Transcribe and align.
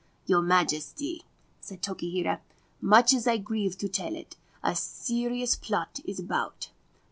'Your 0.25 0.41
Majesty/ 0.41 1.25
said 1.59 1.83
Tokihira, 1.83 2.39
* 2.65 2.81
much 2.95 3.13
as 3.13 3.27
I 3.27 3.37
grieve 3.37 3.77
to 3.77 3.87
tell 3.87 4.15
it, 4.15 4.35
a 4.63 4.75
serious 4.75 5.55
plot 5.55 5.99
is 6.03 6.17
about. 6.17 6.71